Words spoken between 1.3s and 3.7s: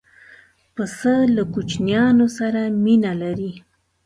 له کوچنیانو سره مینه لري.